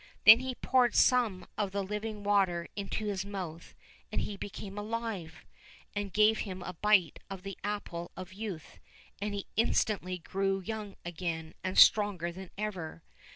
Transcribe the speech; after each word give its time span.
Then 0.25 0.39
he 0.39 0.55
poured 0.55 0.95
some 0.95 1.45
of 1.59 1.69
the 1.73 1.83
living 1.83 2.23
water 2.23 2.67
into 2.75 3.05
his 3.05 3.23
mouth 3.23 3.75
and 4.11 4.21
he 4.21 4.35
became 4.35 4.75
alive, 4.75 5.45
and 5.95 6.11
gave 6.11 6.39
him 6.39 6.63
a 6.63 6.73
bite 6.73 7.19
of 7.29 7.43
the 7.43 7.55
apple 7.63 8.09
of 8.17 8.33
youth, 8.33 8.79
and 9.21 9.35
he 9.35 9.45
instantly 9.55 10.17
grew 10.17 10.59
young 10.61 10.95
again 11.05 11.53
and 11.63 11.77
stronger 11.77 12.31
than 12.31 12.49
ever. 12.57 13.03